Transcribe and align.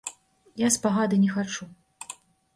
Я 0.61 0.71
спагады 0.75 1.15
не 1.27 1.31
хачу. 1.35 1.63